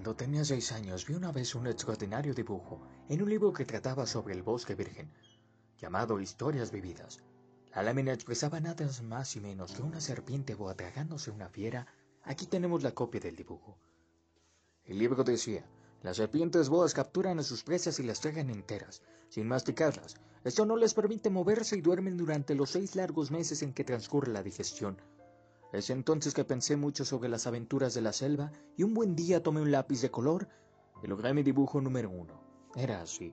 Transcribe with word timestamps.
Cuando 0.00 0.16
tenía 0.16 0.46
seis 0.46 0.72
años 0.72 1.06
vi 1.06 1.12
una 1.12 1.30
vez 1.30 1.54
un 1.54 1.66
extraordinario 1.66 2.32
dibujo 2.32 2.80
en 3.10 3.20
un 3.20 3.28
libro 3.28 3.52
que 3.52 3.66
trataba 3.66 4.06
sobre 4.06 4.32
el 4.32 4.42
bosque 4.42 4.74
virgen, 4.74 5.12
llamado 5.76 6.18
Historias 6.18 6.70
Vividas. 6.70 7.22
La 7.74 7.82
lámina 7.82 8.14
expresaba 8.14 8.60
nada 8.60 8.88
más 9.02 9.36
y 9.36 9.40
menos 9.40 9.72
que 9.72 9.82
una 9.82 10.00
serpiente 10.00 10.54
boa 10.54 10.74
tragándose 10.74 11.30
una 11.30 11.50
fiera. 11.50 11.86
Aquí 12.22 12.46
tenemos 12.46 12.82
la 12.82 12.92
copia 12.92 13.20
del 13.20 13.36
dibujo. 13.36 13.76
El 14.86 14.96
libro 14.96 15.22
decía, 15.22 15.66
las 16.02 16.16
serpientes 16.16 16.70
boas 16.70 16.94
capturan 16.94 17.38
a 17.38 17.42
sus 17.42 17.62
presas 17.62 18.00
y 18.00 18.02
las 18.02 18.22
tragan 18.22 18.48
enteras, 18.48 19.02
sin 19.28 19.48
masticarlas. 19.48 20.16
Esto 20.44 20.64
no 20.64 20.78
les 20.78 20.94
permite 20.94 21.28
moverse 21.28 21.76
y 21.76 21.82
duermen 21.82 22.16
durante 22.16 22.54
los 22.54 22.70
seis 22.70 22.96
largos 22.96 23.30
meses 23.30 23.60
en 23.60 23.74
que 23.74 23.84
transcurre 23.84 24.32
la 24.32 24.42
digestión. 24.42 24.96
Es 25.72 25.88
entonces 25.90 26.34
que 26.34 26.44
pensé 26.44 26.76
mucho 26.76 27.04
sobre 27.04 27.28
las 27.28 27.46
aventuras 27.46 27.94
de 27.94 28.00
la 28.00 28.12
selva 28.12 28.50
y 28.76 28.82
un 28.82 28.92
buen 28.92 29.14
día 29.14 29.42
tomé 29.42 29.60
un 29.60 29.70
lápiz 29.70 30.02
de 30.02 30.10
color 30.10 30.48
y 31.02 31.06
logré 31.06 31.32
mi 31.32 31.44
dibujo 31.44 31.80
número 31.80 32.10
uno. 32.10 32.40
Era 32.74 33.02
así. 33.02 33.32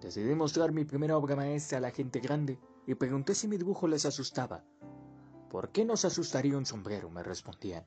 Decidí 0.00 0.34
mostrar 0.36 0.70
mi 0.70 0.84
primera 0.84 1.16
obra 1.16 1.34
maestra 1.34 1.78
a 1.78 1.80
la 1.80 1.90
gente 1.90 2.20
grande 2.20 2.60
y 2.86 2.94
pregunté 2.94 3.34
si 3.34 3.48
mi 3.48 3.56
dibujo 3.56 3.88
les 3.88 4.06
asustaba. 4.06 4.62
¿Por 5.50 5.70
qué 5.70 5.84
nos 5.84 6.04
asustaría 6.04 6.56
un 6.56 6.66
sombrero? 6.66 7.10
me 7.10 7.24
respondían. 7.24 7.84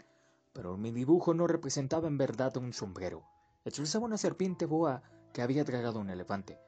Pero 0.52 0.76
mi 0.76 0.92
dibujo 0.92 1.34
no 1.34 1.48
representaba 1.48 2.08
en 2.08 2.18
verdad 2.18 2.58
un 2.58 2.74
sombrero. 2.74 3.24
Expresaba 3.64 4.06
una 4.06 4.18
serpiente 4.18 4.66
boa 4.66 5.02
que 5.32 5.42
había 5.42 5.64
tragado 5.64 6.00
un 6.00 6.10
elefante. 6.10 6.60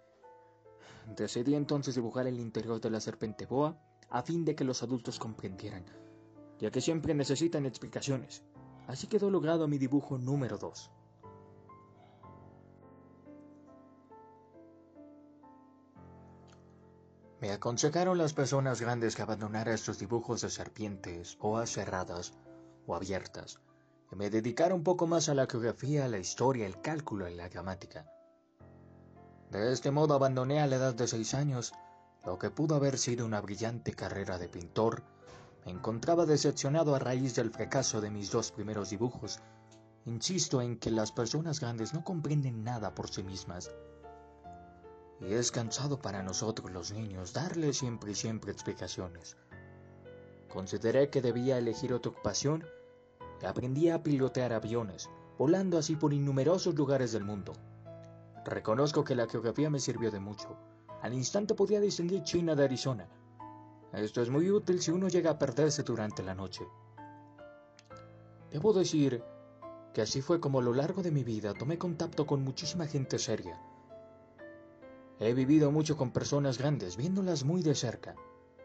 Decidí 1.17 1.55
entonces 1.55 1.95
dibujar 1.95 2.27
el 2.27 2.39
interior 2.39 2.79
de 2.79 2.91
la 2.91 3.01
serpiente 3.01 3.45
boa 3.45 3.77
a 4.09 4.21
fin 4.21 4.45
de 4.45 4.55
que 4.55 4.63
los 4.63 4.83
adultos 4.83 5.19
comprendieran 5.19 5.85
ya 6.59 6.71
que 6.71 6.81
siempre 6.81 7.13
necesitan 7.13 7.65
explicaciones. 7.65 8.43
Así 8.87 9.07
quedó 9.07 9.29
logrado 9.29 9.67
mi 9.67 9.77
dibujo 9.77 10.17
número 10.17 10.57
2. 10.57 10.91
Me 17.41 17.51
aconsejaron 17.51 18.17
las 18.17 18.33
personas 18.33 18.81
grandes 18.81 19.15
que 19.15 19.21
abandonara 19.21 19.73
estos 19.73 19.97
dibujos 19.97 20.41
de 20.41 20.49
serpientes, 20.49 21.37
o 21.39 21.65
cerradas 21.65 22.33
o 22.85 22.95
abiertas, 22.95 23.61
y 24.11 24.15
me 24.17 24.29
dedicara 24.29 24.75
un 24.75 24.83
poco 24.83 25.07
más 25.07 25.29
a 25.29 25.35
la 25.35 25.47
geografía, 25.47 26.09
la 26.09 26.17
historia, 26.17 26.65
el 26.65 26.81
cálculo 26.81 27.29
y 27.29 27.35
la 27.35 27.47
gramática. 27.47 28.11
De 29.51 29.71
este 29.71 29.89
modo 29.89 30.15
abandoné 30.15 30.59
a 30.59 30.67
la 30.67 30.75
edad 30.75 30.93
de 30.93 31.07
seis 31.07 31.33
años 31.33 31.73
lo 32.25 32.37
que 32.37 32.49
pudo 32.49 32.75
haber 32.75 32.97
sido 32.97 33.25
una 33.25 33.39
brillante 33.39 33.93
carrera 33.93 34.37
de 34.37 34.49
pintor, 34.49 35.03
me 35.65 35.71
encontraba 35.71 36.25
decepcionado 36.25 36.95
a 36.95 36.99
raíz 36.99 37.35
del 37.35 37.51
fracaso 37.51 38.01
de 38.01 38.09
mis 38.09 38.31
dos 38.31 38.51
primeros 38.51 38.89
dibujos. 38.89 39.39
Insisto 40.05 40.61
en 40.61 40.77
que 40.77 40.91
las 40.91 41.11
personas 41.11 41.59
grandes 41.59 41.93
no 41.93 42.03
comprenden 42.03 42.63
nada 42.63 42.95
por 42.95 43.09
sí 43.09 43.23
mismas. 43.23 43.71
Y 45.19 45.33
es 45.33 45.51
cansado 45.51 46.01
para 46.01 46.23
nosotros 46.23 46.71
los 46.71 46.91
niños 46.91 47.33
darles 47.33 47.77
siempre 47.77 48.11
y 48.11 48.15
siempre 48.15 48.51
explicaciones. 48.51 49.37
Consideré 50.47 51.09
que 51.09 51.21
debía 51.21 51.57
elegir 51.57 51.93
otra 51.93 52.11
ocupación 52.11 52.65
y 53.41 53.45
aprendí 53.45 53.89
a 53.89 54.01
pilotear 54.01 54.53
aviones, 54.53 55.09
volando 55.37 55.77
así 55.77 55.95
por 55.95 56.13
innumerosos 56.13 56.75
lugares 56.75 57.11
del 57.11 57.23
mundo. 57.23 57.53
Reconozco 58.45 59.03
que 59.03 59.15
la 59.15 59.27
geografía 59.27 59.69
me 59.69 59.79
sirvió 59.79 60.09
de 60.09 60.19
mucho. 60.19 60.57
Al 61.01 61.13
instante 61.13 61.53
podía 61.53 61.79
distinguir 61.79 62.23
China 62.23 62.55
de 62.55 62.63
Arizona, 62.63 63.07
esto 63.93 64.21
es 64.21 64.29
muy 64.29 64.49
útil 64.51 64.81
si 64.81 64.91
uno 64.91 65.07
llega 65.07 65.31
a 65.31 65.39
perderse 65.39 65.83
durante 65.83 66.23
la 66.23 66.35
noche. 66.35 66.65
Debo 68.51 68.73
decir 68.73 69.23
que 69.93 70.01
así 70.01 70.21
fue 70.21 70.39
como 70.39 70.59
a 70.59 70.63
lo 70.63 70.73
largo 70.73 71.01
de 71.01 71.11
mi 71.11 71.23
vida 71.23 71.53
tomé 71.53 71.77
contacto 71.77 72.25
con 72.25 72.43
muchísima 72.43 72.85
gente 72.87 73.17
seria. 73.19 73.59
He 75.19 75.33
vivido 75.33 75.71
mucho 75.71 75.97
con 75.97 76.11
personas 76.11 76.57
grandes, 76.57 76.95
viéndolas 76.95 77.43
muy 77.43 77.61
de 77.61 77.75
cerca. 77.75 78.15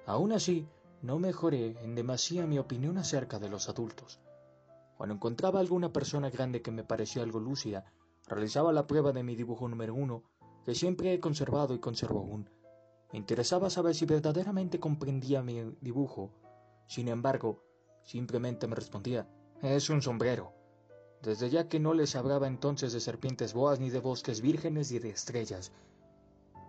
Aún 0.06 0.32
así, 0.32 0.68
no 1.02 1.18
mejoré 1.18 1.76
en 1.82 1.94
demasía 1.94 2.46
mi 2.46 2.58
opinión 2.58 2.98
acerca 2.98 3.38
de 3.38 3.48
los 3.48 3.68
adultos. 3.68 4.20
Cuando 4.96 5.16
encontraba 5.16 5.58
alguna 5.58 5.92
persona 5.92 6.30
grande 6.30 6.62
que 6.62 6.70
me 6.70 6.84
parecía 6.84 7.22
algo 7.22 7.40
lúcida, 7.40 7.92
realizaba 8.26 8.72
la 8.72 8.86
prueba 8.86 9.12
de 9.12 9.22
mi 9.22 9.34
dibujo 9.34 9.68
número 9.68 9.94
uno, 9.94 10.22
que 10.64 10.74
siempre 10.74 11.12
he 11.12 11.20
conservado 11.20 11.74
y 11.74 11.80
conservo 11.80 12.20
aún, 12.20 12.48
me 13.14 13.18
interesaba 13.18 13.70
saber 13.70 13.94
si 13.94 14.06
verdaderamente 14.06 14.80
comprendía 14.80 15.40
mi 15.40 15.62
dibujo. 15.80 16.32
Sin 16.88 17.06
embargo, 17.06 17.62
simplemente 18.02 18.66
me 18.66 18.74
respondía, 18.74 19.28
es 19.62 19.88
un 19.88 20.02
sombrero. 20.02 20.52
Desde 21.22 21.48
ya 21.48 21.68
que 21.68 21.78
no 21.78 21.94
les 21.94 22.16
hablaba 22.16 22.48
entonces 22.48 22.92
de 22.92 22.98
serpientes 22.98 23.54
boas 23.54 23.78
ni 23.78 23.88
de 23.88 24.00
bosques 24.00 24.40
vírgenes 24.40 24.90
ni 24.90 24.98
de 24.98 25.10
estrellas. 25.10 25.70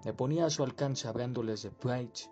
Me 0.05 0.13
ponía 0.13 0.45
a 0.45 0.51
su 0.51 0.61
alcance 0.61 1.07
hablándoles 1.07 1.63
de 1.63 1.71
bridge, 1.71 2.29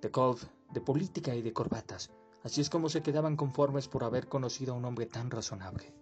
de 0.00 0.08
golf, 0.08 0.46
de 0.70 0.80
política 0.80 1.34
y 1.34 1.42
de 1.42 1.52
corbatas. 1.52 2.10
Así 2.44 2.62
es 2.62 2.70
como 2.70 2.88
se 2.88 3.02
quedaban 3.02 3.36
conformes 3.36 3.86
por 3.86 4.02
haber 4.02 4.28
conocido 4.28 4.72
a 4.72 4.78
un 4.78 4.86
hombre 4.86 5.04
tan 5.04 5.30
razonable. 5.30 5.92